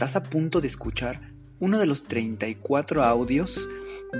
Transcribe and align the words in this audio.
Estás 0.00 0.16
a 0.16 0.22
punto 0.22 0.62
de 0.62 0.66
escuchar 0.66 1.20
uno 1.58 1.78
de 1.78 1.84
los 1.84 2.04
34 2.04 3.04
audios 3.04 3.68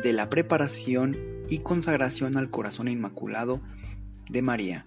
de 0.03 0.13
la 0.13 0.29
preparación 0.29 1.17
y 1.49 1.61
consagración 1.61 2.37
al 2.37 2.51
corazón 2.51 2.87
inmaculado 2.87 3.63
de 4.29 4.43
María. 4.43 4.85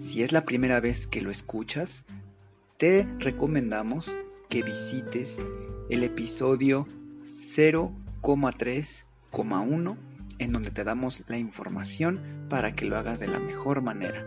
Si 0.00 0.22
es 0.22 0.32
la 0.32 0.44
primera 0.44 0.80
vez 0.80 1.06
que 1.06 1.22
lo 1.22 1.30
escuchas, 1.30 2.04
te 2.76 3.08
recomendamos 3.20 4.14
que 4.50 4.62
visites 4.62 5.42
el 5.88 6.02
episodio 6.02 6.86
0,3,1 7.24 9.96
en 10.40 10.52
donde 10.52 10.70
te 10.70 10.84
damos 10.84 11.22
la 11.26 11.38
información 11.38 12.20
para 12.50 12.74
que 12.74 12.84
lo 12.84 12.98
hagas 12.98 13.18
de 13.18 13.28
la 13.28 13.40
mejor 13.40 13.80
manera. 13.80 14.26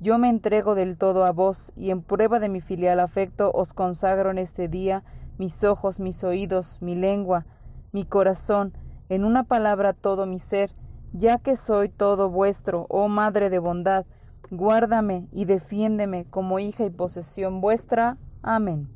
yo 0.00 0.18
me 0.18 0.28
entrego 0.28 0.74
del 0.74 0.96
todo 0.96 1.24
a 1.24 1.32
vos, 1.32 1.72
y 1.76 1.90
en 1.90 2.02
prueba 2.02 2.38
de 2.38 2.48
mi 2.48 2.60
filial 2.60 3.00
afecto 3.00 3.50
os 3.52 3.72
consagro 3.72 4.30
en 4.30 4.38
este 4.38 4.68
día 4.68 5.02
mis 5.38 5.64
ojos, 5.64 6.00
mis 6.00 6.24
oídos, 6.24 6.82
mi 6.82 6.94
lengua, 6.94 7.46
mi 7.92 8.04
corazón, 8.04 8.72
en 9.08 9.24
una 9.24 9.44
palabra 9.44 9.92
todo 9.92 10.26
mi 10.26 10.38
ser, 10.38 10.74
ya 11.12 11.38
que 11.38 11.56
soy 11.56 11.88
todo 11.88 12.28
vuestro, 12.28 12.86
oh 12.90 13.08
Madre 13.08 13.48
de 13.48 13.58
bondad, 13.58 14.04
guárdame 14.50 15.28
y 15.32 15.44
defiéndeme 15.44 16.24
como 16.26 16.58
hija 16.58 16.84
y 16.84 16.90
posesión 16.90 17.60
vuestra. 17.60 18.18
Amén. 18.42 18.88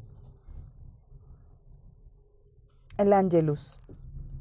El 2.98 3.12
Ángelus. 3.12 3.80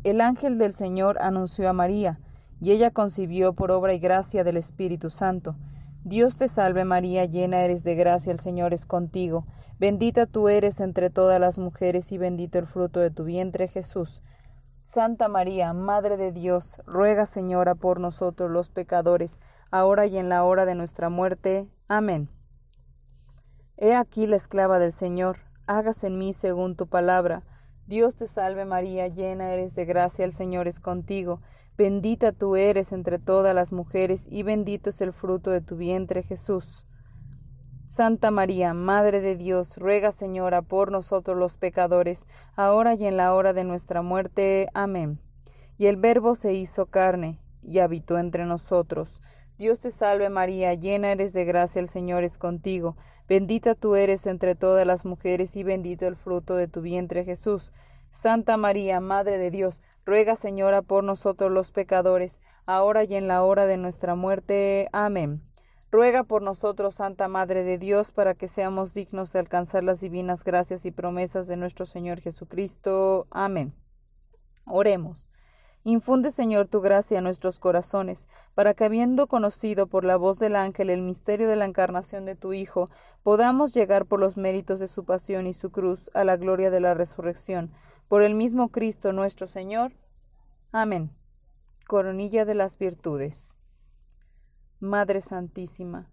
El 0.04 0.20
ángel 0.20 0.58
del 0.58 0.74
Señor 0.74 1.18
anunció 1.22 1.70
a 1.70 1.74
María, 1.74 2.20
y 2.60 2.72
ella 2.72 2.92
concibió 2.92 3.54
por 3.54 3.72
obra 3.72 3.94
y 3.94 4.00
gracia 4.00 4.44
del 4.44 4.58
Espíritu 4.58 5.10
Santo. 5.10 5.56
Dios 6.04 6.36
te 6.36 6.48
salve 6.48 6.84
María, 6.84 7.26
llena 7.26 7.62
eres 7.62 7.84
de 7.84 7.94
gracia, 7.94 8.32
el 8.32 8.40
Señor 8.40 8.74
es 8.74 8.88
contigo. 8.88 9.46
Bendita 9.78 10.26
tú 10.26 10.50
eres 10.50 10.80
entre 10.80 11.12
todas 11.12 11.40
las 11.40 11.60
mujeres 11.60 12.12
y 12.12 12.18
bendito 12.18 12.58
el 12.58 12.66
fruto 12.66 13.00
de 13.00 13.12
tu 13.12 13.24
vientre 13.24 13.68
Jesús. 13.68 14.24
Santa 14.86 15.28
María, 15.28 15.72
Madre 15.74 16.18
de 16.18 16.32
Dios, 16.32 16.82
ruega 16.86 17.26
Señora 17.26 17.76
por 17.76 18.00
nosotros 18.00 18.50
los 18.50 18.70
pecadores, 18.70 19.40
ahora 19.70 20.08
y 20.08 20.18
en 20.18 20.28
la 20.28 20.44
hora 20.44 20.66
de 20.66 20.76
nuestra 20.76 21.10
muerte. 21.10 21.70
Amén. 21.88 22.30
He 23.78 23.96
aquí 23.96 24.26
la 24.26 24.36
esclava 24.36 24.80
del 24.80 24.92
Señor, 24.92 25.38
hágase 25.68 26.08
en 26.08 26.18
mí 26.18 26.34
según 26.34 26.76
tu 26.76 26.88
palabra. 26.88 27.44
Dios 27.88 28.16
te 28.16 28.28
salve 28.28 28.66
María, 28.66 29.08
llena 29.08 29.52
eres 29.52 29.76
de 29.76 29.86
gracia, 29.86 30.26
el 30.26 30.32
Señor 30.32 30.68
es 30.68 30.80
contigo. 30.80 31.42
Bendita 31.78 32.32
tú 32.32 32.56
eres 32.56 32.92
entre 32.92 33.18
todas 33.20 33.56
las 33.56 33.72
mujeres, 33.72 34.28
y 34.30 34.44
bendito 34.44 34.90
es 34.90 35.02
el 35.02 35.14
fruto 35.14 35.52
de 35.52 35.62
tu 35.62 35.78
vientre, 35.78 36.24
Jesús. 36.24 36.86
Santa 37.88 38.32
María, 38.32 38.74
Madre 38.74 39.20
de 39.20 39.36
Dios, 39.36 39.78
ruega, 39.78 40.12
Señora, 40.12 40.62
por 40.62 40.92
nosotros 40.92 41.38
los 41.38 41.58
pecadores, 41.58 42.26
ahora 42.56 42.94
y 42.94 43.06
en 43.06 43.18
la 43.18 43.34
hora 43.34 43.52
de 43.52 43.64
nuestra 43.64 44.02
muerte. 44.02 44.70
Amén. 44.74 45.20
Y 45.78 45.88
el 45.88 45.98
Verbo 45.98 46.36
se 46.36 46.54
hizo 46.54 46.86
carne, 46.86 47.40
y 47.62 47.80
habitó 47.80 48.18
entre 48.18 48.46
nosotros. 48.46 49.22
Dios 49.58 49.80
te 49.80 49.92
salve 49.92 50.30
María, 50.30 50.74
llena 50.74 51.12
eres 51.12 51.34
de 51.34 51.46
gracia, 51.46 51.80
el 51.80 51.88
Señor 51.88 52.24
es 52.24 52.38
contigo. 52.38 52.96
Bendita 53.28 53.76
tú 53.76 53.96
eres 53.96 54.26
entre 54.26 54.56
todas 54.56 54.88
las 54.88 55.06
mujeres, 55.06 55.56
y 55.56 55.64
bendito 55.64 56.08
el 56.08 56.16
fruto 56.16 56.56
de 56.56 56.68
tu 56.68 56.82
vientre, 56.82 57.26
Jesús. 57.26 57.74
Santa 58.10 58.58
María, 58.58 59.00
Madre 59.00 59.38
de 59.38 59.52
Dios, 59.52 59.82
Ruega, 60.06 60.36
Señora, 60.36 60.82
por 60.82 61.04
nosotros 61.04 61.52
los 61.52 61.72
pecadores, 61.72 62.40
ahora 62.66 63.04
y 63.04 63.16
en 63.16 63.28
la 63.28 63.44
hora 63.44 63.68
de 63.68 63.78
nuestra 63.78 64.16
muerte. 64.16 64.90
Amén. 64.92 65.42
Ruega 65.92 66.24
por 66.24 66.42
nosotros, 66.42 66.96
Santa 66.96 67.28
Madre 67.28 67.64
de 67.64 67.78
Dios, 67.78 68.12
para 68.12 68.34
que 68.34 68.48
seamos 68.48 68.94
dignos 68.94 69.34
de 69.34 69.40
alcanzar 69.40 69.84
las 69.84 70.00
divinas 70.00 70.44
gracias 70.44 70.86
y 70.86 70.92
promesas 70.92 71.48
de 71.48 71.58
nuestro 71.58 71.86
Señor 71.86 72.20
Jesucristo. 72.20 73.28
Amén. 73.30 73.74
Oremos. 74.66 75.30
Infunde, 75.84 76.30
Señor, 76.30 76.68
tu 76.68 76.80
gracia 76.80 77.18
a 77.18 77.22
nuestros 77.22 77.60
corazones, 77.60 78.28
para 78.54 78.74
que, 78.76 78.86
habiendo 78.86 79.28
conocido 79.28 79.88
por 79.88 80.06
la 80.06 80.16
voz 80.16 80.38
del 80.38 80.56
ángel 80.56 80.92
el 80.92 81.02
misterio 81.02 81.48
de 81.50 81.56
la 81.56 81.66
encarnación 81.66 82.26
de 82.26 82.36
tu 82.36 82.54
Hijo, 82.54 82.88
podamos 83.24 83.74
llegar 83.74 84.06
por 84.06 84.20
los 84.20 84.38
méritos 84.38 84.80
de 84.80 84.88
su 84.88 85.06
pasión 85.06 85.48
y 85.48 85.54
su 85.54 85.72
cruz 85.72 86.12
a 86.14 86.24
la 86.24 86.38
gloria 86.38 86.70
de 86.70 86.80
la 86.80 86.94
resurrección 86.94 87.72
por 88.12 88.24
el 88.24 88.36
mismo 88.36 88.74
Cristo 88.74 89.14
nuestro 89.14 89.48
Señor. 89.48 89.94
Amén. 90.74 91.12
Coronilla 91.88 92.44
de 92.44 92.56
las 92.56 92.78
Virtudes. 92.78 93.56
Madre 94.82 95.22
Santísima, 95.22 96.12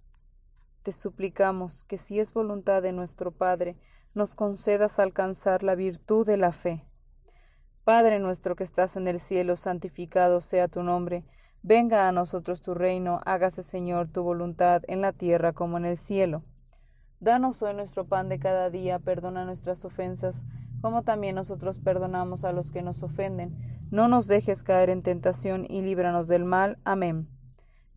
te 0.84 0.92
suplicamos 0.92 1.82
que 1.82 1.98
si 1.98 2.20
es 2.20 2.32
voluntad 2.32 2.82
de 2.82 2.92
nuestro 2.92 3.32
Padre, 3.32 3.76
nos 4.14 4.37
concedas 4.37 5.00
alcanzar 5.00 5.64
la 5.64 5.75
virtud 5.75 6.25
de 6.25 6.37
la 6.37 6.53
fe. 6.53 6.84
Padre 7.82 8.20
nuestro 8.20 8.54
que 8.54 8.62
estás 8.62 8.97
en 8.97 9.08
el 9.08 9.19
cielo, 9.19 9.56
santificado 9.56 10.41
sea 10.41 10.69
tu 10.69 10.84
nombre. 10.84 11.25
Venga 11.64 12.06
a 12.06 12.12
nosotros 12.12 12.62
tu 12.62 12.75
reino, 12.75 13.20
hágase 13.26 13.64
Señor 13.64 14.06
tu 14.06 14.22
voluntad 14.22 14.82
en 14.87 15.00
la 15.00 15.12
tierra 15.12 15.53
como 15.53 15.78
en 15.78 15.84
el 15.84 15.97
cielo. 15.97 16.44
Danos 17.19 17.60
hoy 17.62 17.75
nuestro 17.75 18.06
pan 18.06 18.28
de 18.28 18.38
cada 18.38 18.70
día, 18.70 19.00
perdona 19.00 19.44
nuestras 19.44 19.84
ofensas, 19.84 20.44
como 20.81 21.03
también 21.03 21.34
nosotros 21.34 21.78
perdonamos 21.78 22.44
a 22.44 22.53
los 22.53 22.71
que 22.71 22.83
nos 22.83 23.03
ofenden. 23.03 23.56
No 23.91 24.09
nos 24.09 24.27
dejes 24.27 24.62
caer 24.62 24.91
en 24.91 25.03
tentación 25.03 25.66
y 25.69 25.83
líbranos 25.83 26.28
del 26.28 26.44
mal. 26.44 26.78
Amén. 26.84 27.28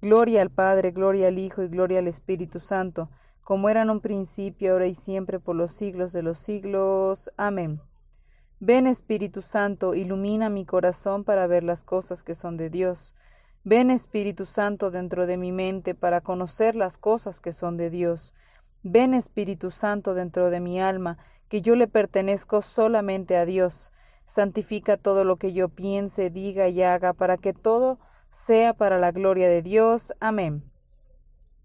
Gloria 0.02 0.42
al 0.42 0.50
Padre, 0.50 0.92
gloria 0.92 1.28
al 1.28 1.38
Hijo 1.38 1.62
y 1.62 1.68
gloria 1.68 2.00
al 2.00 2.08
Espíritu 2.08 2.60
Santo, 2.60 3.10
como 3.44 3.70
era 3.70 3.84
en 3.84 3.90
un 3.90 4.00
principio, 4.00 4.74
ahora 4.74 4.88
y 4.88 4.94
siempre, 4.94 5.40
por 5.40 5.56
los 5.56 5.72
siglos 5.72 6.12
de 6.14 6.24
los 6.24 6.40
siglos. 6.40 7.32
Amén. 7.38 7.82
Ven 8.60 8.88
Espíritu 8.88 9.42
Santo, 9.42 9.96
ilumina 9.96 10.50
mi 10.50 10.66
corazón 10.66 11.24
para 11.24 11.48
ver 11.48 11.64
las 11.64 11.84
cosas 11.84 12.24
que 12.24 12.36
son 12.36 12.58
de 12.58 12.70
Dios. 12.70 13.16
Ven 13.64 13.92
Espíritu 13.92 14.46
Santo 14.46 14.90
dentro 14.90 15.28
de 15.28 15.38
mi 15.38 15.52
mente 15.52 15.94
para 15.94 16.22
conocer 16.22 16.76
las 16.76 16.98
cosas 16.98 17.40
que 17.40 17.52
son 17.52 17.78
de 17.78 17.90
Dios. 17.90 18.34
Ven 18.84 19.14
Espíritu 19.14 19.70
Santo 19.70 20.16
dentro 20.16 20.50
de 20.50 20.60
mi 20.60 20.82
alma 20.82 21.20
que 21.52 21.62
yo 21.62 21.76
le 21.76 21.90
pertenezco 21.90 22.62
solamente 22.62 23.36
a 23.36 23.46
Dios. 23.46 23.92
Santifica 24.26 24.96
todo 24.96 25.26
lo 25.26 25.36
que 25.36 25.52
yo 25.52 25.68
piense, 25.68 26.30
diga 26.30 26.70
y 26.70 26.82
haga, 26.82 27.12
para 27.12 27.36
que 27.36 27.52
todo 27.52 28.00
sea 28.30 28.74
para 28.74 28.98
la 28.98 29.12
gloria 29.12 29.50
de 29.50 29.62
Dios. 29.62 30.14
Amén. 30.22 30.64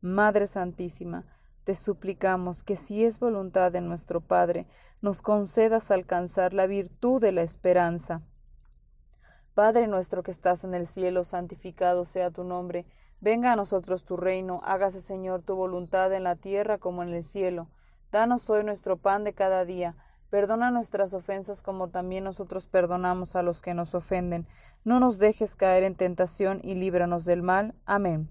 Madre 0.00 0.49
Santísima, 0.49 1.25
te 1.62 1.76
suplicamos 1.76 2.64
que 2.64 2.75
si 2.75 3.05
es 3.05 3.20
voluntad 3.20 3.70
de 3.70 3.81
nuestro 3.81 4.20
Padre, 4.20 4.66
nos 5.02 5.22
concedas 5.22 5.93
alcanzar 5.93 6.52
la 6.52 6.66
virtud 6.66 7.20
de 7.20 7.31
la 7.31 7.43
esperanza. 7.43 8.22
Padre 9.55 9.87
nuestro 9.87 10.25
que 10.25 10.32
estás 10.32 10.64
en 10.64 10.75
el 10.75 10.88
cielo, 10.88 11.22
santificado 11.22 12.05
sea 12.05 12.32
tu 12.32 12.43
nombre, 12.43 12.87
venga 13.20 13.52
a 13.52 13.56
nosotros 13.56 14.05
tu 14.05 14.16
reino, 14.16 14.62
hágase 14.64 15.00
Señor 15.00 15.43
tu 15.43 15.55
voluntad 15.55 16.12
en 16.12 16.25
la 16.25 16.34
tierra 16.34 16.78
como 16.78 17.05
en 17.05 17.11
el 17.11 17.22
cielo. 17.22 17.69
Danos 18.16 18.48
hoy 18.48 18.64
nuestro 18.64 18.96
pan 18.96 19.24
de 19.24 19.34
cada 19.34 19.66
día. 19.66 19.94
Perdona 20.30 20.70
nuestras 20.70 21.12
ofensas 21.12 21.60
como 21.60 21.88
también 21.88 22.24
nosotros 22.24 22.66
perdonamos 22.66 23.36
a 23.36 23.42
los 23.42 23.60
que 23.60 23.74
nos 23.74 23.94
ofenden. 23.94 24.46
No 24.84 25.00
nos 25.00 25.18
dejes 25.18 25.54
caer 25.54 25.82
en 25.82 25.96
tentación 25.96 26.62
y 26.64 26.76
líbranos 26.76 27.26
del 27.26 27.42
mal. 27.42 27.74
Amén. 27.84 28.30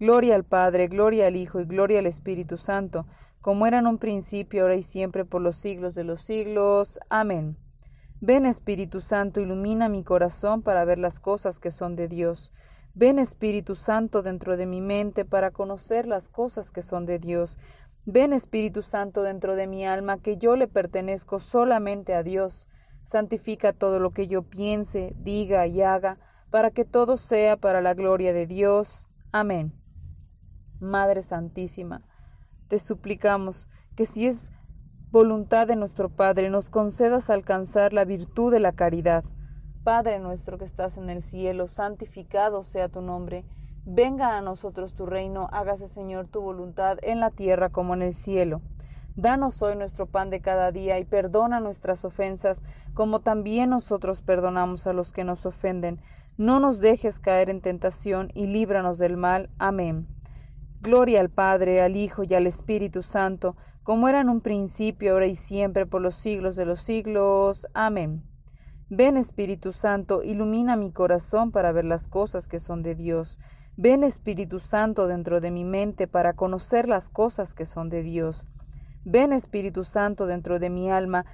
Gloria 0.00 0.34
al 0.34 0.42
Padre, 0.42 0.88
gloria 0.88 1.28
al 1.28 1.36
Hijo 1.36 1.60
y 1.60 1.66
gloria 1.66 2.00
al 2.00 2.06
Espíritu 2.06 2.56
Santo, 2.56 3.06
como 3.40 3.68
era 3.68 3.78
en 3.78 3.86
un 3.86 3.98
principio, 3.98 4.62
ahora 4.62 4.74
y 4.74 4.82
siempre, 4.82 5.24
por 5.24 5.40
los 5.40 5.54
siglos 5.54 5.94
de 5.94 6.02
los 6.02 6.20
siglos. 6.20 6.98
Amén. 7.08 7.56
Ven 8.20 8.44
Espíritu 8.44 9.00
Santo, 9.00 9.38
ilumina 9.38 9.88
mi 9.88 10.02
corazón 10.02 10.62
para 10.62 10.84
ver 10.84 10.98
las 10.98 11.20
cosas 11.20 11.60
que 11.60 11.70
son 11.70 11.94
de 11.94 12.08
Dios. 12.08 12.52
Ven 12.98 13.18
Espíritu 13.18 13.74
Santo 13.74 14.22
dentro 14.22 14.56
de 14.56 14.64
mi 14.64 14.80
mente 14.80 15.26
para 15.26 15.50
conocer 15.50 16.06
las 16.06 16.30
cosas 16.30 16.70
que 16.70 16.80
son 16.80 17.04
de 17.04 17.18
Dios. 17.18 17.58
Ven 18.06 18.32
Espíritu 18.32 18.82
Santo 18.82 19.22
dentro 19.22 19.56
de 19.56 19.66
mi 19.66 19.84
alma, 19.84 20.18
que 20.18 20.36
yo 20.36 20.56
le 20.56 20.68
pertenezco 20.68 21.40
solamente 21.40 22.14
a 22.14 22.22
Dios. 22.22 22.68
Santifica 23.04 23.72
todo 23.72 24.00
lo 24.00 24.12
que 24.12 24.26
yo 24.28 24.42
piense, 24.42 25.14
diga 25.18 25.66
y 25.66 25.82
haga, 25.82 26.18
para 26.50 26.70
que 26.70 26.84
todo 26.84 27.16
sea 27.16 27.56
para 27.56 27.80
la 27.80 27.94
gloria 27.94 28.32
de 28.32 28.46
Dios. 28.46 29.06
Amén. 29.32 29.72
Madre 30.80 31.22
Santísima, 31.22 32.02
te 32.68 32.78
suplicamos 32.78 33.68
que 33.96 34.06
si 34.06 34.26
es 34.26 34.42
voluntad 35.10 35.66
de 35.66 35.76
nuestro 35.76 36.08
Padre, 36.08 36.48
nos 36.48 36.70
concedas 36.70 37.28
alcanzar 37.28 37.92
la 37.92 38.04
virtud 38.04 38.52
de 38.52 38.60
la 38.60 38.72
caridad 38.72 39.24
Padre 39.86 40.18
nuestro 40.18 40.58
que 40.58 40.64
estás 40.64 40.98
en 40.98 41.10
el 41.10 41.22
cielo, 41.22 41.68
santificado 41.68 42.64
sea 42.64 42.88
tu 42.88 43.02
nombre. 43.02 43.44
Venga 43.88 44.36
a 44.36 44.40
nosotros 44.40 44.94
tu 44.94 45.06
reino, 45.06 45.48
hágase 45.52 45.86
Señor 45.86 46.26
tu 46.26 46.40
voluntad 46.40 46.98
en 47.02 47.20
la 47.20 47.30
tierra 47.30 47.68
como 47.68 47.94
en 47.94 48.02
el 48.02 48.14
cielo. 48.14 48.60
Danos 49.14 49.62
hoy 49.62 49.76
nuestro 49.76 50.06
pan 50.06 50.28
de 50.28 50.40
cada 50.40 50.72
día 50.72 50.98
y 50.98 51.04
perdona 51.04 51.60
nuestras 51.60 52.04
ofensas, 52.04 52.64
como 52.94 53.20
también 53.20 53.70
nosotros 53.70 54.22
perdonamos 54.22 54.88
a 54.88 54.92
los 54.92 55.12
que 55.12 55.22
nos 55.22 55.46
ofenden. 55.46 56.00
No 56.36 56.58
nos 56.58 56.80
dejes 56.80 57.20
caer 57.20 57.48
en 57.48 57.60
tentación 57.60 58.32
y 58.34 58.48
líbranos 58.48 58.98
del 58.98 59.16
mal. 59.16 59.50
Amén. 59.56 60.08
Gloria 60.80 61.20
al 61.20 61.30
Padre, 61.30 61.80
al 61.80 61.94
Hijo 61.94 62.24
y 62.24 62.34
al 62.34 62.48
Espíritu 62.48 63.04
Santo, 63.04 63.54
como 63.84 64.08
era 64.08 64.20
en 64.20 64.30
un 64.30 64.40
principio, 64.40 65.12
ahora 65.12 65.26
y 65.26 65.36
siempre, 65.36 65.86
por 65.86 66.02
los 66.02 66.16
siglos 66.16 66.56
de 66.56 66.66
los 66.66 66.80
siglos. 66.80 67.68
Amén. 67.72 68.24
Ven 68.88 69.16
Espíritu 69.16 69.72
Santo, 69.72 70.24
ilumina 70.24 70.74
mi 70.74 70.90
corazón 70.90 71.52
para 71.52 71.70
ver 71.70 71.84
las 71.84 72.08
cosas 72.08 72.48
que 72.48 72.58
son 72.58 72.82
de 72.82 72.96
Dios. 72.96 73.38
Ven 73.78 74.04
Espíritu 74.04 74.58
Santo 74.58 75.06
dentro 75.06 75.40
de 75.40 75.50
mi 75.50 75.64
mente 75.64 76.06
para 76.06 76.32
conocer 76.32 76.88
las 76.88 77.10
cosas 77.10 77.52
que 77.52 77.66
son 77.66 77.90
de 77.90 78.02
Dios. 78.02 78.46
Ven 79.04 79.34
Espíritu 79.34 79.84
Santo 79.84 80.24
dentro 80.26 80.58
de 80.58 80.70
mi 80.70 80.90
alma, 80.90 81.26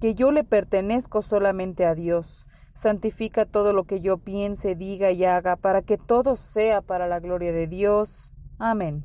que 0.00 0.14
yo 0.14 0.32
le 0.32 0.42
pertenezco 0.42 1.20
solamente 1.20 1.84
a 1.84 1.94
Dios. 1.94 2.46
Santifica 2.74 3.44
todo 3.44 3.74
lo 3.74 3.84
que 3.84 4.00
yo 4.00 4.16
piense, 4.16 4.74
diga 4.74 5.10
y 5.10 5.26
haga, 5.26 5.56
para 5.56 5.82
que 5.82 5.98
todo 5.98 6.36
sea 6.36 6.80
para 6.80 7.06
la 7.06 7.20
gloria 7.20 7.52
de 7.52 7.66
Dios. 7.66 8.32
Amén. 8.58 9.04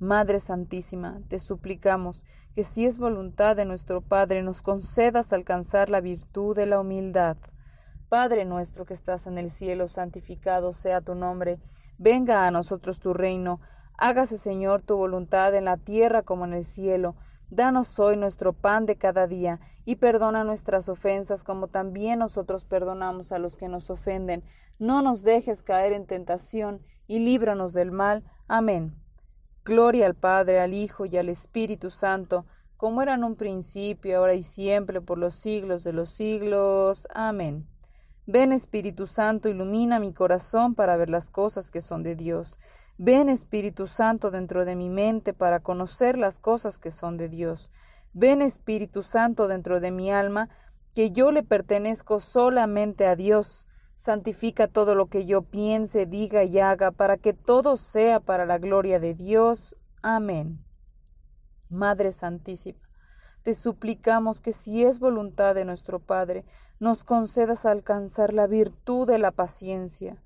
Madre 0.00 0.40
Santísima, 0.40 1.20
te 1.28 1.38
suplicamos 1.38 2.24
que 2.56 2.64
si 2.64 2.84
es 2.84 2.98
voluntad 2.98 3.54
de 3.54 3.64
nuestro 3.64 4.00
Padre 4.00 4.42
nos 4.42 4.62
concedas 4.62 5.32
alcanzar 5.32 5.88
la 5.88 6.00
virtud 6.00 6.56
de 6.56 6.66
la 6.66 6.80
humildad. 6.80 7.36
Padre 8.08 8.46
nuestro 8.46 8.86
que 8.86 8.94
estás 8.94 9.26
en 9.26 9.36
el 9.36 9.50
cielo, 9.50 9.86
santificado 9.86 10.72
sea 10.72 11.02
tu 11.02 11.14
nombre, 11.14 11.58
venga 11.98 12.46
a 12.46 12.50
nosotros 12.50 13.00
tu 13.00 13.12
reino, 13.12 13.60
hágase 13.98 14.38
Señor 14.38 14.80
tu 14.80 14.96
voluntad 14.96 15.54
en 15.54 15.66
la 15.66 15.76
tierra 15.76 16.22
como 16.22 16.46
en 16.46 16.54
el 16.54 16.64
cielo. 16.64 17.16
Danos 17.50 17.98
hoy 17.98 18.16
nuestro 18.16 18.54
pan 18.54 18.86
de 18.86 18.96
cada 18.96 19.26
día, 19.26 19.60
y 19.84 19.96
perdona 19.96 20.44
nuestras 20.44 20.88
ofensas 20.88 21.44
como 21.44 21.68
también 21.68 22.18
nosotros 22.18 22.64
perdonamos 22.64 23.32
a 23.32 23.38
los 23.38 23.56
que 23.56 23.68
nos 23.68 23.90
ofenden. 23.90 24.42
No 24.78 25.02
nos 25.02 25.22
dejes 25.22 25.62
caer 25.62 25.92
en 25.92 26.06
tentación, 26.06 26.82
y 27.06 27.18
líbranos 27.18 27.72
del 27.72 27.90
mal. 27.90 28.24
Amén. 28.48 28.94
Gloria 29.64 30.06
al 30.06 30.14
Padre, 30.14 30.60
al 30.60 30.72
Hijo 30.72 31.04
y 31.04 31.18
al 31.18 31.28
Espíritu 31.28 31.90
Santo, 31.90 32.46
como 32.78 33.02
era 33.02 33.14
en 33.14 33.24
un 33.24 33.36
principio, 33.36 34.18
ahora 34.18 34.34
y 34.34 34.42
siempre, 34.42 35.00
por 35.02 35.18
los 35.18 35.34
siglos 35.34 35.84
de 35.84 35.92
los 35.92 36.10
siglos. 36.10 37.06
Amén. 37.14 37.66
Ven 38.30 38.52
Espíritu 38.52 39.06
Santo, 39.06 39.48
ilumina 39.48 39.98
mi 40.00 40.12
corazón 40.12 40.74
para 40.74 40.98
ver 40.98 41.08
las 41.08 41.30
cosas 41.30 41.70
que 41.70 41.80
son 41.80 42.02
de 42.02 42.14
Dios. 42.14 42.58
Ven 42.98 43.30
Espíritu 43.30 43.86
Santo 43.86 44.30
dentro 44.30 44.66
de 44.66 44.76
mi 44.76 44.90
mente 44.90 45.32
para 45.32 45.60
conocer 45.60 46.18
las 46.18 46.38
cosas 46.38 46.78
que 46.78 46.90
son 46.90 47.16
de 47.16 47.30
Dios. 47.30 47.70
Ven 48.12 48.42
Espíritu 48.42 49.02
Santo 49.02 49.48
dentro 49.48 49.80
de 49.80 49.92
mi 49.92 50.10
alma, 50.10 50.50
que 50.94 51.10
yo 51.10 51.32
le 51.32 51.42
pertenezco 51.42 52.20
solamente 52.20 53.06
a 53.06 53.16
Dios. 53.16 53.66
Santifica 53.96 54.68
todo 54.68 54.94
lo 54.94 55.06
que 55.06 55.24
yo 55.24 55.40
piense, 55.40 56.04
diga 56.04 56.44
y 56.44 56.58
haga, 56.58 56.90
para 56.90 57.16
que 57.16 57.32
todo 57.32 57.78
sea 57.78 58.20
para 58.20 58.44
la 58.44 58.58
gloria 58.58 59.00
de 59.00 59.14
Dios. 59.14 59.74
Amén. 60.02 60.62
Madre 61.70 62.12
Santísima, 62.12 62.87
te 63.42 63.54
suplicamos 63.54 64.40
que 64.40 64.52
si 64.52 64.84
es 64.84 64.98
voluntad 64.98 65.54
de 65.54 65.64
nuestro 65.64 65.98
Padre, 65.98 66.44
nos 66.80 67.04
concedas 67.04 67.66
alcanzar 67.66 68.32
la 68.32 68.46
virtud 68.46 69.06
de 69.06 69.18
la 69.18 69.30
paciencia. 69.30 70.22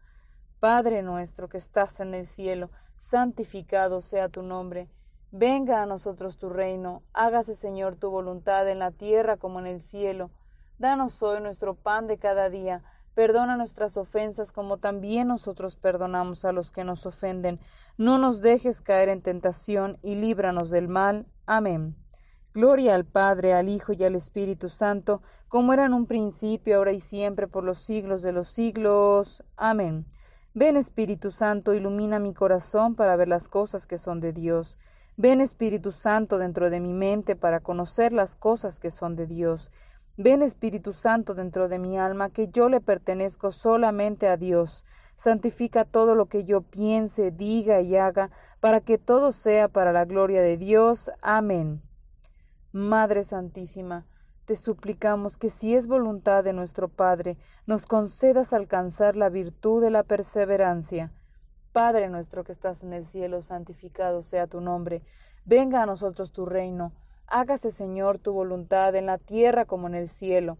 Padre 0.60 1.02
nuestro 1.02 1.48
que 1.48 1.58
estás 1.58 2.00
en 2.00 2.14
el 2.14 2.26
cielo, 2.26 2.70
santificado 2.98 4.00
sea 4.00 4.28
tu 4.28 4.42
nombre. 4.42 4.88
Venga 5.30 5.82
a 5.82 5.86
nosotros 5.86 6.38
tu 6.38 6.50
reino, 6.50 7.02
hágase 7.12 7.54
Señor 7.54 7.96
tu 7.96 8.10
voluntad 8.10 8.68
en 8.68 8.78
la 8.78 8.90
tierra 8.90 9.36
como 9.36 9.60
en 9.60 9.66
el 9.66 9.80
cielo. 9.80 10.30
Danos 10.78 11.22
hoy 11.22 11.40
nuestro 11.40 11.74
pan 11.74 12.06
de 12.06 12.18
cada 12.18 12.50
día 12.50 12.82
Perdona 13.14 13.58
nuestras 13.58 13.98
ofensas 13.98 14.52
como 14.52 14.78
también 14.78 15.28
nosotros 15.28 15.76
perdonamos 15.76 16.44
a 16.46 16.52
los 16.52 16.72
que 16.72 16.82
nos 16.82 17.04
ofenden. 17.04 17.60
No 17.98 18.18
nos 18.18 18.40
dejes 18.40 18.80
caer 18.80 19.10
en 19.10 19.20
tentación 19.20 19.98
y 20.02 20.14
líbranos 20.14 20.70
del 20.70 20.88
mal. 20.88 21.26
Amén. 21.44 22.01
Gloria 22.54 22.94
al 22.94 23.06
Padre, 23.06 23.54
al 23.54 23.70
Hijo 23.70 23.94
y 23.94 24.04
al 24.04 24.14
Espíritu 24.14 24.68
Santo, 24.68 25.22
como 25.48 25.72
era 25.72 25.86
en 25.86 25.94
un 25.94 26.06
principio, 26.06 26.76
ahora 26.76 26.92
y 26.92 27.00
siempre, 27.00 27.48
por 27.48 27.64
los 27.64 27.78
siglos 27.78 28.22
de 28.22 28.32
los 28.32 28.48
siglos. 28.48 29.42
Amén. 29.56 30.04
Ven 30.52 30.76
Espíritu 30.76 31.30
Santo, 31.30 31.72
ilumina 31.72 32.18
mi 32.18 32.34
corazón 32.34 32.94
para 32.94 33.16
ver 33.16 33.28
las 33.28 33.48
cosas 33.48 33.86
que 33.86 33.96
son 33.96 34.20
de 34.20 34.34
Dios. 34.34 34.78
Ven 35.16 35.40
Espíritu 35.40 35.92
Santo 35.92 36.36
dentro 36.36 36.68
de 36.68 36.78
mi 36.78 36.92
mente 36.92 37.36
para 37.36 37.60
conocer 37.60 38.12
las 38.12 38.36
cosas 38.36 38.78
que 38.78 38.90
son 38.90 39.16
de 39.16 39.26
Dios. 39.26 39.72
Ven 40.18 40.42
Espíritu 40.42 40.92
Santo 40.92 41.34
dentro 41.34 41.68
de 41.68 41.78
mi 41.78 41.98
alma, 41.98 42.28
que 42.28 42.48
yo 42.48 42.68
le 42.68 42.82
pertenezco 42.82 43.50
solamente 43.50 44.28
a 44.28 44.36
Dios. 44.36 44.84
Santifica 45.16 45.86
todo 45.86 46.14
lo 46.14 46.26
que 46.26 46.44
yo 46.44 46.60
piense, 46.60 47.30
diga 47.30 47.80
y 47.80 47.96
haga, 47.96 48.30
para 48.60 48.80
que 48.80 48.98
todo 48.98 49.32
sea 49.32 49.68
para 49.68 49.92
la 49.92 50.04
gloria 50.04 50.42
de 50.42 50.58
Dios. 50.58 51.10
Amén. 51.22 51.80
Madre 52.72 53.22
Santísima, 53.22 54.06
te 54.44 54.56
suplicamos 54.56 55.38
que 55.38 55.50
si 55.50 55.74
es 55.74 55.86
voluntad 55.86 56.42
de 56.42 56.52
nuestro 56.52 56.88
Padre, 56.88 57.38
nos 57.66 57.86
concedas 57.86 58.52
alcanzar 58.52 59.16
la 59.16 59.28
virtud 59.28 59.82
de 59.82 59.90
la 59.90 60.02
perseverancia. 60.02 61.12
Padre 61.72 62.08
nuestro 62.08 62.44
que 62.44 62.52
estás 62.52 62.82
en 62.82 62.92
el 62.92 63.04
cielo, 63.04 63.42
santificado 63.42 64.22
sea 64.22 64.46
tu 64.46 64.60
nombre. 64.60 65.02
Venga 65.44 65.82
a 65.82 65.86
nosotros 65.86 66.32
tu 66.32 66.46
reino 66.46 66.92
Hágase, 67.34 67.70
Señor, 67.70 68.18
tu 68.18 68.34
voluntad 68.34 68.94
en 68.94 69.06
la 69.06 69.16
tierra 69.16 69.64
como 69.64 69.86
en 69.86 69.94
el 69.94 70.06
cielo. 70.06 70.58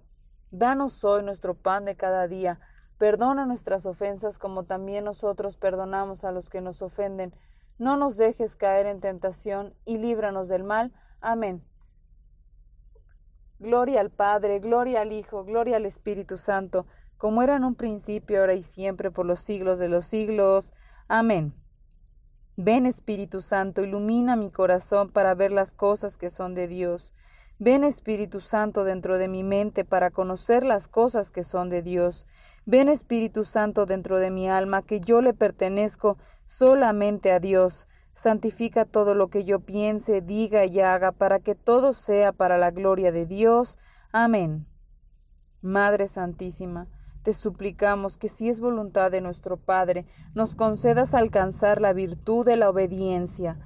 Danos 0.50 1.04
hoy 1.04 1.22
nuestro 1.22 1.52
pan 1.52 1.84
de 1.84 1.96
cada 1.96 2.28
día. 2.28 2.60
Perdona 2.96 3.44
nuestras 3.44 3.84
ofensas 3.84 4.38
como 4.38 4.64
también 4.64 5.04
nosotros 5.04 5.58
perdonamos 5.58 6.24
a 6.24 6.32
los 6.32 6.48
que 6.48 6.62
nos 6.62 6.80
ofenden. 6.80 7.34
No 7.76 7.98
nos 7.98 8.16
dejes 8.16 8.56
caer 8.56 8.86
en 8.86 9.00
tentación 9.00 9.74
y 9.84 9.98
líbranos 9.98 10.48
del 10.48 10.64
mal. 10.64 10.92
Amén. 11.20 11.62
Gloria 13.62 14.00
al 14.00 14.10
Padre, 14.10 14.58
gloria 14.58 15.02
al 15.02 15.12
Hijo, 15.12 15.44
gloria 15.44 15.76
al 15.76 15.86
Espíritu 15.86 16.36
Santo, 16.36 16.84
como 17.16 17.44
era 17.44 17.54
en 17.54 17.62
un 17.62 17.76
principio, 17.76 18.40
ahora 18.40 18.54
y 18.54 18.64
siempre, 18.64 19.12
por 19.12 19.24
los 19.24 19.38
siglos 19.38 19.78
de 19.78 19.88
los 19.88 20.04
siglos. 20.04 20.72
Amén. 21.06 21.54
Ven 22.56 22.86
Espíritu 22.86 23.40
Santo, 23.40 23.84
ilumina 23.84 24.34
mi 24.34 24.50
corazón 24.50 25.10
para 25.10 25.36
ver 25.36 25.52
las 25.52 25.74
cosas 25.74 26.16
que 26.16 26.28
son 26.28 26.54
de 26.54 26.66
Dios. 26.66 27.14
Ven 27.60 27.84
Espíritu 27.84 28.40
Santo 28.40 28.82
dentro 28.82 29.16
de 29.16 29.28
mi 29.28 29.44
mente 29.44 29.84
para 29.84 30.10
conocer 30.10 30.64
las 30.64 30.88
cosas 30.88 31.30
que 31.30 31.44
son 31.44 31.70
de 31.70 31.82
Dios. 31.82 32.26
Ven 32.66 32.88
Espíritu 32.88 33.44
Santo 33.44 33.86
dentro 33.86 34.18
de 34.18 34.32
mi 34.32 34.50
alma, 34.50 34.82
que 34.82 34.98
yo 34.98 35.22
le 35.22 35.34
pertenezco 35.34 36.18
solamente 36.46 37.30
a 37.30 37.38
Dios. 37.38 37.86
Santifica 38.14 38.84
todo 38.84 39.14
lo 39.14 39.28
que 39.28 39.44
yo 39.44 39.60
piense, 39.60 40.20
diga 40.20 40.64
y 40.66 40.80
haga, 40.80 41.12
para 41.12 41.38
que 41.38 41.54
todo 41.54 41.92
sea 41.92 42.32
para 42.32 42.58
la 42.58 42.70
gloria 42.70 43.12
de 43.12 43.26
Dios. 43.26 43.78
Amén. 44.12 44.66
Madre 45.62 46.06
Santísima, 46.06 46.88
te 47.22 47.32
suplicamos 47.32 48.16
que 48.16 48.28
si 48.28 48.48
es 48.48 48.60
voluntad 48.60 49.10
de 49.10 49.20
nuestro 49.20 49.56
Padre, 49.56 50.06
nos 50.34 50.54
concedas 50.56 51.14
alcanzar 51.14 51.80
la 51.80 51.92
virtud 51.92 52.44
de 52.44 52.56
la 52.56 52.68
obediencia. 52.68 53.58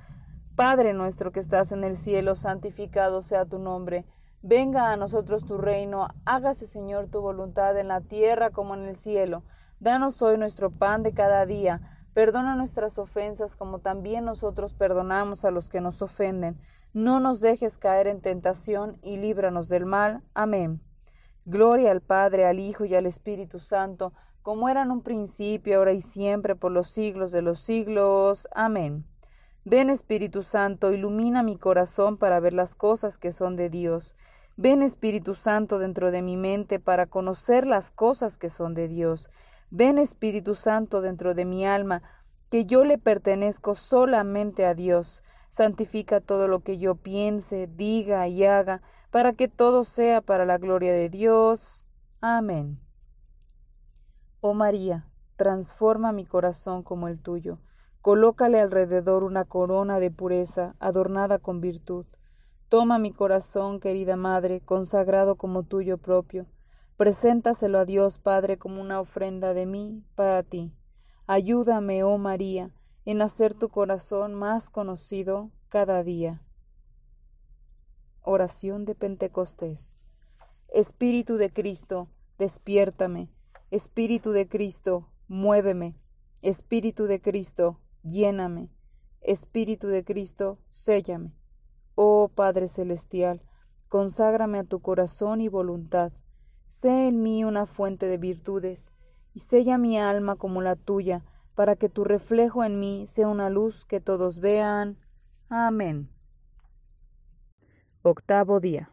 Padre 0.55 0.93
nuestro 0.93 1.33
que 1.33 1.41
estás 1.41 1.73
en 1.73 1.83
el 1.83 1.97
cielo, 1.97 2.35
santificado 2.35 3.23
sea 3.23 3.47
tu 3.47 3.59
nombre. 3.59 4.05
Venga 4.43 4.93
a 4.93 4.97
nosotros 4.97 5.45
tu 5.45 5.59
reino, 5.59 6.09
hágase 6.25 6.67
Señor 6.67 7.09
tu 7.09 7.21
voluntad 7.21 7.77
en 7.79 7.89
la 7.89 8.03
tierra 8.03 8.51
como 8.51 8.75
en 8.75 8.85
el 8.85 8.95
cielo. 8.95 9.43
Danos 9.81 10.23
hoy 10.23 10.39
nuestro 10.39 10.71
pan 10.71 11.03
de 11.03 11.13
cada 11.13 11.47
día. 11.47 11.96
Perdona 12.17 12.57
nuestras 12.57 12.99
ofensas 12.99 13.57
como 13.57 13.81
también 13.81 14.25
nosotros 14.25 14.73
perdonamos 14.73 15.45
a 15.45 15.51
los 15.51 15.69
que 15.69 15.83
nos 15.83 16.01
ofenden. 16.01 16.59
No 16.95 17.21
nos 17.21 17.41
dejes 17.41 17.77
caer 17.77 18.07
en 18.07 18.23
tentación 18.23 18.97
y 19.03 19.19
líbranos 19.19 19.69
del 19.69 19.85
mal. 19.85 20.23
Amén. 20.33 20.81
Gloria 21.45 21.91
al 21.91 22.01
Padre, 22.01 22.47
al 22.47 22.59
Hijo 22.59 22.87
y 22.87 22.95
al 22.95 23.05
Espíritu 23.05 23.61
Santo, 23.61 24.15
como 24.41 24.71
era 24.71 24.81
en 24.81 24.93
un 24.93 25.03
principio, 25.03 25.77
ahora 25.77 25.93
y 25.93 26.01
siempre, 26.01 26.57
por 26.57 26.73
los 26.73 26.87
siglos 26.87 27.33
de 27.33 27.43
los 27.43 27.59
siglos. 27.59 28.49
Amén. 28.55 29.05
Ven 29.67 29.91
Espíritu 29.91 30.43
Santo, 30.43 30.93
ilumina 30.93 31.43
mi 31.43 31.59
corazón 31.59 32.17
para 32.17 32.41
ver 32.41 32.55
las 32.55 32.75
cosas 32.75 33.19
que 33.19 33.31
son 33.31 33.57
de 33.57 33.69
Dios. 33.69 34.17
Ven 34.57 34.81
Espíritu 34.81 35.35
Santo 35.35 35.79
dentro 35.79 36.11
de 36.11 36.23
mi 36.23 36.39
mente 36.39 36.81
para 36.81 37.05
conocer 37.05 37.67
las 37.67 37.91
cosas 37.91 38.39
que 38.39 38.49
son 38.49 38.73
de 38.73 38.89
Dios. 38.89 39.29
Ven 39.71 39.99
Espíritu 39.99 40.55
Santo 40.55 41.01
dentro 41.01 41.35
de 41.35 41.45
mi 41.45 41.67
alma, 41.67 42.03
que 42.51 42.65
yo 42.65 42.85
le 42.85 42.99
pertenezco 42.99 43.75
solamente 43.75 44.65
a 44.65 44.75
Dios. 44.75 45.23
Santifica 45.49 46.21
todo 46.21 46.49
lo 46.49 46.61
que 46.61 46.79
yo 46.79 46.95
piense, 46.95 47.67
diga 47.67 48.29
y 48.29 48.45
haga, 48.45 48.83
para 49.11 49.33
que 49.33 49.49
todo 49.49 49.85
sea 49.85 50.21
para 50.21 50.45
la 50.45 50.59
gloria 50.59 50.93
de 50.93 51.09
Dios. 51.09 51.85
Amén. 52.21 52.79
Oh 54.41 54.55
María, 54.55 55.09
transforma 55.37 56.13
mi 56.13 56.25
corazón 56.25 56.83
como 56.83 57.09
el 57.09 57.21
tuyo. 57.21 57.59
Colócale 58.03 58.61
alrededor 58.61 59.25
una 59.25 59.45
corona 59.45 59.99
de 59.99 60.13
pureza, 60.13 60.77
adornada 60.79 61.39
con 61.39 61.61
virtud. 61.61 62.07
Toma 62.69 62.99
mi 62.99 63.13
corazón, 63.13 63.81
querida 63.81 64.17
Madre, 64.17 64.61
consagrado 64.61 65.37
como 65.37 65.65
tuyo 65.65 65.99
propio. 65.99 66.47
Preséntaselo 66.97 67.79
a 67.79 67.85
Dios 67.85 68.19
Padre 68.19 68.59
como 68.59 68.81
una 68.81 69.01
ofrenda 69.01 69.55
de 69.55 69.67
mí 69.67 70.03
para 70.15 70.43
ti. 70.43 70.73
Ayúdame, 71.27 72.05
oh 72.05 72.19
María, 72.19 72.71
en 73.05 73.23
hacer 73.23 73.55
tu 73.55 73.69
corazón 73.69 74.35
más 74.35 74.71
conocido 74.71 75.51
cada 75.69 76.03
día. 76.03 76.43
Oración 78.23 78.85
de 78.85 78.95
Pentecostés. 78.95 79.97
Espíritu 80.69 81.37
de 81.37 81.53
Cristo, 81.53 82.09
despiértame 82.39 83.31
Espíritu 83.73 84.31
de 84.31 84.49
Cristo, 84.49 85.09
muéveme. 85.27 85.97
Espíritu 86.41 87.07
de 87.07 87.21
Cristo, 87.21 87.81
lléname. 88.05 88.71
Espíritu 89.23 89.89
de 89.89 90.05
Cristo, 90.05 90.61
séllame. 90.71 91.35
Oh 91.97 92.29
Padre 92.33 92.69
Celestial, 92.69 93.41
conságrame 93.89 94.61
a 94.61 94.65
tu 94.65 94.81
corazón 94.81 95.41
y 95.41 95.49
voluntad. 95.49 96.13
Sé 96.69 97.09
en 97.09 97.23
mí 97.23 97.45
una 97.45 97.67
fuente 97.67 98.07
de 98.07 98.19
virtudes, 98.19 98.93
y 99.35 99.41
sella 99.41 99.79
mi 99.79 99.99
alma 99.99 100.37
como 100.37 100.63
la 100.63 100.77
tuya, 100.77 101.25
para 101.55 101.77
que 101.77 101.89
tu 101.89 102.05
reflejo 102.05 102.65
en 102.65 102.79
mí 102.79 103.07
sea 103.07 103.29
una 103.29 103.51
luz 103.51 103.85
que 103.85 104.01
todos 104.01 104.41
vean. 104.41 104.99
Amén. 105.49 106.11
Octavo 108.03 108.61
día. 108.61 108.91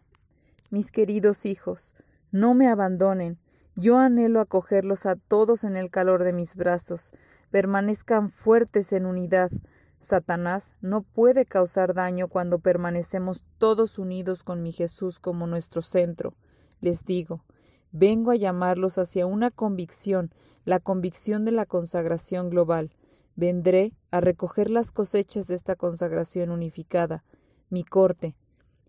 Mis 0.70 0.92
queridos 0.92 1.46
hijos, 1.46 1.94
no 2.32 2.54
me 2.54 2.68
abandonen, 2.68 3.38
yo 3.76 3.98
anhelo 3.98 4.40
acogerlos 4.40 5.06
a 5.06 5.16
todos 5.16 5.64
en 5.64 5.76
el 5.76 5.90
calor 5.90 6.24
de 6.24 6.34
mis 6.34 6.56
brazos, 6.56 7.12
permanezcan 7.50 8.30
fuertes 8.30 8.94
en 8.94 9.06
unidad. 9.06 9.52
Satanás 10.00 10.76
no 10.82 11.02
puede 11.02 11.46
causar 11.46 11.94
daño 11.94 12.28
cuando 12.28 12.60
permanecemos 12.60 13.44
todos 13.58 13.98
unidos 13.98 14.44
con 14.44 14.62
mi 14.62 14.72
Jesús 14.72 15.20
como 15.20 15.48
nuestro 15.48 15.82
centro. 15.82 16.36
Les 16.82 17.06
digo, 17.06 17.44
vengo 17.94 18.32
a 18.32 18.36
llamarlos 18.36 18.98
hacia 18.98 19.26
una 19.26 19.52
convicción, 19.52 20.34
la 20.66 20.80
convicción 20.80 21.46
de 21.46 21.52
la 21.52 21.66
consagración 21.66 22.50
global. 22.50 22.92
Vendré 23.36 23.94
a 24.12 24.20
recoger 24.20 24.70
las 24.70 24.92
cosechas 24.92 25.48
de 25.48 25.56
esta 25.56 25.76
consagración 25.76 26.50
unificada, 26.50 27.24
mi 27.70 27.84
corte. 27.84 28.36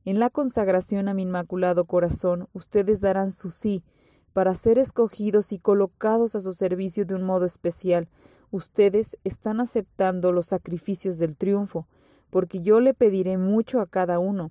En 0.06 0.18
la 0.18 0.30
consagración 0.30 1.08
a 1.08 1.14
mi 1.14 1.22
inmaculado 1.22 1.84
corazón, 1.84 2.48
ustedes 2.52 3.00
darán 3.00 3.30
su 3.30 3.50
sí, 3.50 3.84
para 4.32 4.54
ser 4.54 4.78
escogidos 4.78 5.52
y 5.52 5.58
colocados 5.58 6.34
a 6.34 6.40
su 6.40 6.54
servicio 6.54 7.04
de 7.06 7.14
un 7.14 7.22
modo 7.22 7.44
especial. 7.44 8.08
Ustedes 8.50 9.16
están 9.22 9.60
aceptando 9.60 10.32
los 10.32 10.46
sacrificios 10.46 11.18
del 11.18 11.36
triunfo, 11.36 11.86
porque 12.30 12.60
yo 12.60 12.80
le 12.80 12.94
pediré 12.94 13.38
mucho 13.38 13.80
a 13.80 13.86
cada 13.86 14.18
uno. 14.18 14.50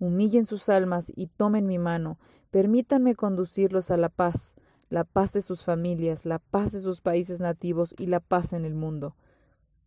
Humillen 0.00 0.46
sus 0.46 0.68
almas 0.68 1.12
y 1.14 1.28
tomen 1.28 1.68
mi 1.68 1.78
mano. 1.78 2.18
Permítanme 2.50 3.14
conducirlos 3.14 3.92
a 3.92 3.96
la 3.96 4.08
paz, 4.08 4.56
la 4.88 5.04
paz 5.04 5.32
de 5.32 5.42
sus 5.42 5.62
familias, 5.62 6.26
la 6.26 6.40
paz 6.40 6.72
de 6.72 6.80
sus 6.80 7.00
países 7.00 7.38
nativos 7.38 7.94
y 7.96 8.06
la 8.06 8.18
paz 8.18 8.52
en 8.52 8.64
el 8.64 8.74
mundo. 8.74 9.14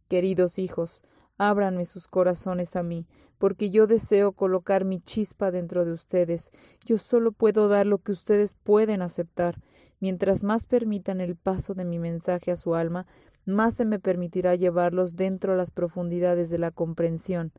Queridos 0.07 0.57
hijos, 0.57 1.03
Ábranme 1.37 1.85
sus 1.85 2.07
corazones 2.07 2.75
a 2.75 2.83
mí, 2.83 3.07
porque 3.39 3.71
yo 3.71 3.87
deseo 3.87 4.33
colocar 4.33 4.85
mi 4.85 4.99
chispa 4.99 5.49
dentro 5.49 5.83
de 5.83 5.91
ustedes. 5.91 6.51
Yo 6.85 6.97
solo 6.97 7.31
puedo 7.31 7.67
dar 7.67 7.87
lo 7.87 7.97
que 7.97 8.11
ustedes 8.11 8.53
pueden 8.53 9.01
aceptar. 9.01 9.59
Mientras 9.99 10.43
más 10.43 10.67
permitan 10.67 11.21
el 11.21 11.35
paso 11.35 11.73
de 11.73 11.85
mi 11.85 11.97
mensaje 11.97 12.51
a 12.51 12.55
su 12.55 12.75
alma, 12.75 13.07
más 13.45 13.73
se 13.73 13.85
me 13.85 13.99
permitirá 13.99 14.55
llevarlos 14.55 15.15
dentro 15.15 15.53
a 15.53 15.55
las 15.55 15.71
profundidades 15.71 16.49
de 16.51 16.59
la 16.59 16.71
comprensión. 16.71 17.51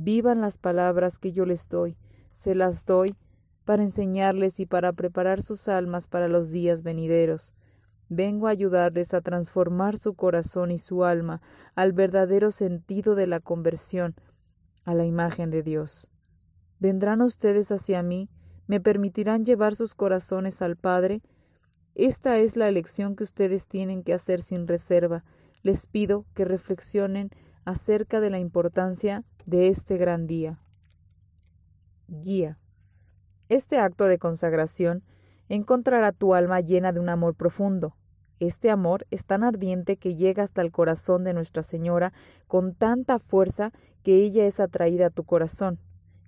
Vivan 0.00 0.40
las 0.40 0.58
palabras 0.58 1.18
que 1.18 1.32
yo 1.32 1.44
les 1.44 1.68
doy, 1.68 1.96
se 2.30 2.54
las 2.54 2.86
doy 2.86 3.16
para 3.64 3.82
enseñarles 3.82 4.60
y 4.60 4.64
para 4.64 4.92
preparar 4.92 5.42
sus 5.42 5.66
almas 5.66 6.06
para 6.06 6.28
los 6.28 6.52
días 6.52 6.84
venideros. 6.84 7.52
Vengo 8.08 8.46
a 8.46 8.50
ayudarles 8.50 9.12
a 9.12 9.22
transformar 9.22 9.96
su 9.96 10.14
corazón 10.14 10.70
y 10.70 10.78
su 10.78 11.04
alma 11.04 11.42
al 11.74 11.92
verdadero 11.92 12.52
sentido 12.52 13.16
de 13.16 13.26
la 13.26 13.40
conversión, 13.40 14.14
a 14.84 14.94
la 14.94 15.04
imagen 15.04 15.50
de 15.50 15.64
Dios. 15.64 16.08
¿Vendrán 16.78 17.20
ustedes 17.20 17.72
hacia 17.72 18.00
mí? 18.04 18.30
¿Me 18.68 18.80
permitirán 18.80 19.44
llevar 19.44 19.74
sus 19.74 19.96
corazones 19.96 20.62
al 20.62 20.76
Padre? 20.76 21.22
Esta 21.96 22.38
es 22.38 22.56
la 22.56 22.68
elección 22.68 23.16
que 23.16 23.24
ustedes 23.24 23.66
tienen 23.66 24.04
que 24.04 24.14
hacer 24.14 24.42
sin 24.42 24.68
reserva. 24.68 25.24
Les 25.64 25.88
pido 25.88 26.24
que 26.34 26.44
reflexionen 26.44 27.30
acerca 27.68 28.20
de 28.20 28.30
la 28.30 28.38
importancia 28.38 29.24
de 29.44 29.68
este 29.68 29.98
gran 29.98 30.26
día. 30.26 30.58
Guía. 32.08 32.58
Este 33.50 33.78
acto 33.78 34.06
de 34.06 34.16
consagración 34.16 35.04
encontrará 35.50 36.12
tu 36.12 36.34
alma 36.34 36.62
llena 36.62 36.92
de 36.92 37.00
un 37.00 37.10
amor 37.10 37.34
profundo. 37.34 37.94
Este 38.40 38.70
amor 38.70 39.06
es 39.10 39.26
tan 39.26 39.44
ardiente 39.44 39.98
que 39.98 40.16
llega 40.16 40.44
hasta 40.44 40.62
el 40.62 40.72
corazón 40.72 41.24
de 41.24 41.34
Nuestra 41.34 41.62
Señora 41.62 42.14
con 42.46 42.74
tanta 42.74 43.18
fuerza 43.18 43.72
que 44.02 44.14
ella 44.14 44.46
es 44.46 44.60
atraída 44.60 45.08
a 45.08 45.10
tu 45.10 45.24
corazón. 45.24 45.78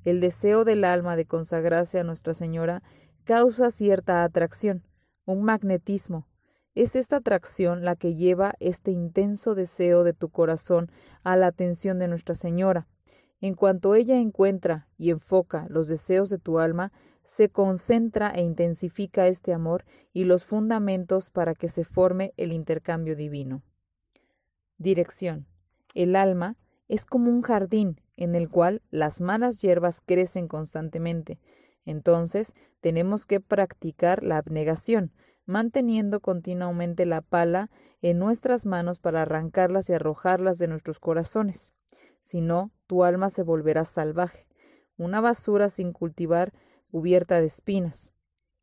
El 0.05 0.21
deseo 0.21 0.67
del 0.67 0.85
alma 0.85 1.17
de 1.17 1.25
consagrarse 1.25 1.99
a 1.99 2.05
Nuestra 2.05 2.35
Señora 2.35 2.83
causa 3.25 3.71
cierta 3.71 4.25
atracción, 4.25 4.83
un 5.25 5.43
magnetismo. 5.43 6.27
Es 6.75 6.95
esta 6.95 7.17
atracción 7.17 7.85
la 7.85 7.97
que 7.97 8.15
lleva 8.15 8.55
este 8.61 8.93
intenso 8.93 9.55
deseo 9.55 10.05
de 10.05 10.13
tu 10.13 10.29
corazón 10.29 10.91
a 11.25 11.37
la 11.37 11.49
atención 11.49 11.99
de 11.99 12.09
Nuestra 12.09 12.35
Señora. 12.35 12.87
En 13.41 13.55
cuanto 13.55 13.95
ella 13.95 14.19
encuentra 14.19 14.87
y 14.97 15.11
enfoca 15.11 15.67
los 15.69 15.89
deseos 15.89 16.31
de 16.31 16.39
tu 16.39 16.59
alma, 16.59 16.93
se 17.25 17.49
concentra 17.49 18.31
e 18.31 18.43
intensifica 18.43 19.27
este 19.27 19.53
amor 19.53 19.85
y 20.13 20.25
los 20.25 20.45
fundamentos 20.45 21.31
para 21.31 21.55
que 21.55 21.69
se 21.69 21.85
forme 21.85 22.33
el 22.37 22.53
intercambio 22.53 23.17
divino. 23.17 23.63
Dirección. 24.79 25.47
El 25.95 26.17
alma 26.17 26.57
es 26.89 27.05
como 27.05 27.31
un 27.31 27.43
jardín 27.43 28.01
en 28.17 28.35
el 28.35 28.49
cual 28.49 28.83
las 28.91 29.21
malas 29.21 29.61
hierbas 29.61 30.01
crecen 30.01 30.47
constantemente. 30.47 31.39
Entonces 31.85 32.55
tenemos 32.81 33.27
que 33.27 33.41
practicar 33.41 34.23
la 34.23 34.37
abnegación, 34.37 35.13
manteniendo 35.51 36.21
continuamente 36.21 37.05
la 37.07 37.23
pala 37.23 37.71
en 38.03 38.19
nuestras 38.21 38.67
manos 38.67 39.01
para 39.01 39.23
arrancarlas 39.23 39.91
y 39.91 39.93
arrojarlas 39.93 40.59
de 40.59 40.69
nuestros 40.69 41.01
corazones. 41.01 41.73
Si 42.21 42.41
no, 42.41 42.71
tu 42.87 43.03
alma 43.03 43.31
se 43.31 43.43
volverá 43.43 43.85
salvaje, 43.85 44.47
una 44.97 45.21
basura 45.21 45.69
sin 45.69 45.93
cultivar 45.93 46.53
cubierta 46.91 47.41
de 47.41 47.47
espinas. 47.47 48.15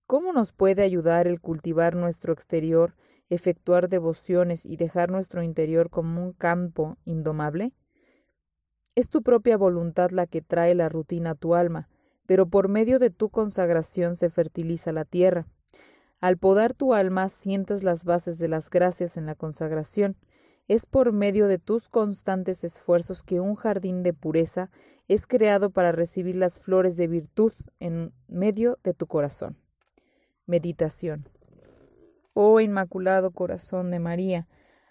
¿Cómo 0.05 0.31
nos 0.31 0.53
puede 0.53 0.83
ayudar 0.83 1.27
el 1.27 1.41
cultivar 1.41 1.95
nuestro 1.95 2.31
exterior, 2.31 2.95
efectuar 3.29 3.89
devociones 3.89 4.65
y 4.65 4.77
dejar 4.77 5.11
nuestro 5.11 5.43
interior 5.43 5.89
como 5.89 6.23
un 6.23 6.31
campo 6.31 6.97
indomable? 7.03 7.73
Es 8.95 9.09
tu 9.09 9.23
propia 9.23 9.57
voluntad 9.57 10.11
la 10.11 10.25
que 10.25 10.41
trae 10.41 10.73
la 10.73 10.87
rutina 10.87 11.31
a 11.31 11.35
tu 11.35 11.53
alma, 11.53 11.89
pero 12.25 12.47
por 12.47 12.69
medio 12.69 12.97
de 12.97 13.09
tu 13.09 13.29
consagración 13.29 14.15
se 14.15 14.29
fertiliza 14.29 14.93
la 14.93 15.03
tierra. 15.03 15.47
Al 16.19 16.37
podar 16.37 16.73
tu 16.73 16.93
alma 16.93 17.29
sientas 17.29 17.83
las 17.83 18.03
bases 18.03 18.39
de 18.39 18.47
las 18.47 18.69
gracias 18.69 19.17
en 19.17 19.25
la 19.25 19.35
consagración, 19.35 20.17
es 20.67 20.85
por 20.85 21.13
medio 21.13 21.47
de 21.47 21.59
tus 21.59 21.89
constantes 21.89 22.63
esfuerzos 22.63 23.23
que 23.23 23.39
un 23.39 23.55
jardín 23.55 24.03
de 24.03 24.13
pureza 24.13 24.69
es 25.07 25.25
creado 25.27 25.69
para 25.69 25.91
recibir 25.91 26.35
las 26.35 26.59
flores 26.59 26.97
de 26.97 27.07
virtud 27.07 27.53
en 27.79 28.13
medio 28.27 28.77
de 28.83 28.93
tu 28.93 29.07
corazón. 29.07 29.57
Meditación. 30.45 31.29
Oh 32.33 32.59
Inmaculado 32.59 33.31
Corazón 33.31 33.89
de 33.89 33.99
María, 33.99 34.47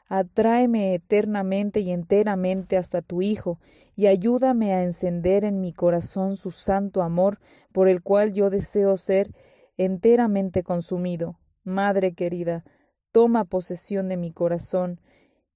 atráeme 0.08 0.94
eternamente 0.94 1.80
y 1.80 1.90
enteramente 1.90 2.76
hasta 2.76 3.02
tu 3.02 3.20
Hijo, 3.20 3.60
y 3.94 4.06
ayúdame 4.06 4.72
a 4.74 4.82
encender 4.82 5.44
en 5.44 5.60
mi 5.60 5.72
corazón 5.72 6.36
su 6.36 6.50
santo 6.50 7.02
amor, 7.02 7.38
por 7.72 7.88
el 7.88 8.02
cual 8.02 8.32
yo 8.32 8.48
deseo 8.50 8.96
ser 8.96 9.30
enteramente 9.76 10.62
consumido. 10.62 11.38
Madre 11.64 12.14
querida, 12.14 12.64
toma 13.12 13.44
posesión 13.44 14.08
de 14.08 14.16
mi 14.16 14.32
corazón 14.32 15.00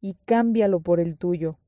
y 0.00 0.14
cámbialo 0.24 0.80
por 0.80 1.00
el 1.00 1.16
tuyo. 1.16 1.58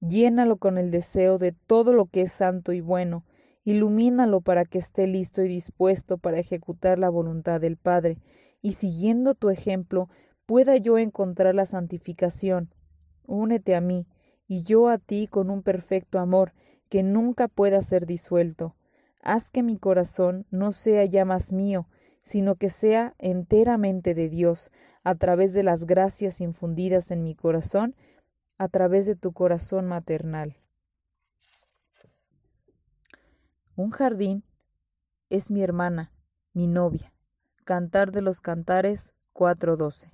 Llénalo 0.00 0.56
con 0.58 0.78
el 0.78 0.90
deseo 0.90 1.38
de 1.38 1.52
todo 1.52 1.92
lo 1.92 2.06
que 2.06 2.22
es 2.22 2.32
santo 2.32 2.72
y 2.72 2.80
bueno, 2.80 3.24
ilumínalo 3.64 4.40
para 4.40 4.64
que 4.64 4.78
esté 4.78 5.06
listo 5.06 5.42
y 5.42 5.48
dispuesto 5.48 6.18
para 6.18 6.38
ejecutar 6.38 6.98
la 6.98 7.08
voluntad 7.08 7.60
del 7.60 7.76
Padre, 7.76 8.18
y 8.60 8.72
siguiendo 8.72 9.34
tu 9.34 9.50
ejemplo 9.50 10.08
pueda 10.46 10.76
yo 10.76 10.98
encontrar 10.98 11.54
la 11.54 11.66
santificación. 11.66 12.74
Únete 13.26 13.74
a 13.74 13.80
mí, 13.80 14.06
y 14.46 14.62
yo 14.62 14.88
a 14.88 14.98
ti 14.98 15.26
con 15.26 15.50
un 15.50 15.62
perfecto 15.62 16.18
amor 16.18 16.52
que 16.88 17.02
nunca 17.02 17.48
pueda 17.48 17.80
ser 17.82 18.06
disuelto. 18.06 18.76
Haz 19.22 19.50
que 19.50 19.62
mi 19.62 19.78
corazón 19.78 20.46
no 20.50 20.72
sea 20.72 21.04
ya 21.06 21.24
más 21.24 21.52
mío, 21.52 21.88
sino 22.24 22.56
que 22.56 22.70
sea 22.70 23.14
enteramente 23.18 24.14
de 24.14 24.28
Dios, 24.28 24.72
a 25.04 25.14
través 25.14 25.52
de 25.52 25.62
las 25.62 25.84
gracias 25.84 26.40
infundidas 26.40 27.10
en 27.10 27.22
mi 27.22 27.34
corazón, 27.34 27.94
a 28.58 28.68
través 28.68 29.06
de 29.06 29.14
tu 29.14 29.32
corazón 29.32 29.86
maternal. 29.86 30.56
Un 33.76 33.90
jardín 33.90 34.42
es 35.30 35.50
mi 35.50 35.62
hermana, 35.62 36.10
mi 36.54 36.66
novia. 36.66 37.12
Cantar 37.64 38.12
de 38.12 38.22
los 38.22 38.40
Cantares 38.40 39.14
412. 39.32 40.10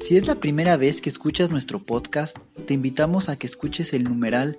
Si 0.00 0.16
es 0.16 0.26
la 0.26 0.34
primera 0.34 0.76
vez 0.76 1.00
que 1.00 1.08
escuchas 1.08 1.50
nuestro 1.50 1.78
podcast, 1.84 2.36
te 2.66 2.74
invitamos 2.74 3.28
a 3.28 3.36
que 3.36 3.46
escuches 3.46 3.94
el 3.94 4.04
numeral 4.04 4.58